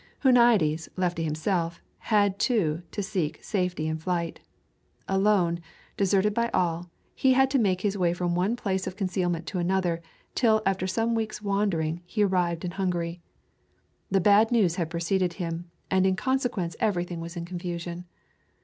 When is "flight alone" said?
3.99-5.59